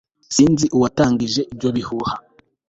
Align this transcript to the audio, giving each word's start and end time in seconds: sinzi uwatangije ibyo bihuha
sinzi 0.35 0.65
uwatangije 0.75 1.41
ibyo 1.53 1.69
bihuha 1.75 2.13